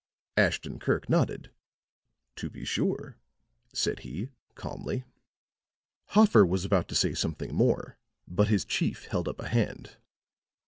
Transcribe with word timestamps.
Ashton 0.35 0.79
Kirk 0.79 1.09
nodded. 1.09 1.51
"To 2.37 2.49
be 2.49 2.65
sure," 2.65 3.17
said 3.71 3.99
he, 3.99 4.29
calmly. 4.55 5.03
Hoffer 6.07 6.43
was 6.43 6.65
about 6.65 6.87
to 6.87 6.95
say 6.95 7.13
something 7.13 7.53
more; 7.53 7.99
but 8.27 8.47
his 8.47 8.65
chief 8.65 9.05
held 9.05 9.27
up 9.27 9.39
a 9.39 9.47
hand. 9.49 9.97